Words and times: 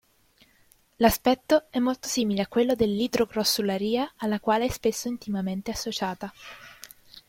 L'aspetto 0.95 1.65
è 1.69 1.77
molto 1.77 2.07
simile 2.07 2.41
a 2.41 2.47
quello 2.47 2.73
dell'idrogrossularia 2.73 4.13
alla 4.17 4.39
quale 4.39 4.65
è 4.65 4.69
spesso 4.69 5.07
intimamente 5.07 5.69
associata. 5.69 6.33